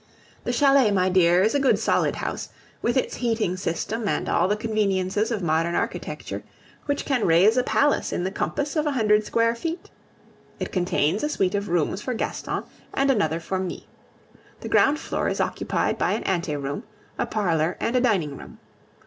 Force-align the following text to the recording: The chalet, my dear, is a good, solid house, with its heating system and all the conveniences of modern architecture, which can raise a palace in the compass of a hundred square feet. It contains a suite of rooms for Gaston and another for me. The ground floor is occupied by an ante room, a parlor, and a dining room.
The 0.45 0.51
chalet, 0.51 0.89
my 0.89 1.09
dear, 1.09 1.43
is 1.43 1.53
a 1.53 1.59
good, 1.59 1.77
solid 1.77 2.15
house, 2.15 2.49
with 2.81 2.97
its 2.97 3.17
heating 3.17 3.55
system 3.55 4.07
and 4.07 4.27
all 4.27 4.47
the 4.47 4.55
conveniences 4.55 5.29
of 5.29 5.43
modern 5.43 5.75
architecture, 5.75 6.41
which 6.87 7.05
can 7.05 7.27
raise 7.27 7.55
a 7.55 7.61
palace 7.61 8.11
in 8.11 8.23
the 8.23 8.31
compass 8.31 8.75
of 8.75 8.87
a 8.87 8.93
hundred 8.93 9.25
square 9.25 9.53
feet. 9.53 9.91
It 10.59 10.71
contains 10.71 11.21
a 11.21 11.29
suite 11.29 11.53
of 11.53 11.69
rooms 11.69 12.01
for 12.01 12.15
Gaston 12.15 12.63
and 12.95 13.11
another 13.11 13.39
for 13.39 13.59
me. 13.59 13.85
The 14.61 14.69
ground 14.69 14.97
floor 14.97 15.29
is 15.29 15.39
occupied 15.39 15.99
by 15.99 16.13
an 16.13 16.23
ante 16.23 16.55
room, 16.55 16.81
a 17.19 17.27
parlor, 17.27 17.77
and 17.79 17.95
a 17.95 18.01
dining 18.01 18.35
room. 18.37 18.57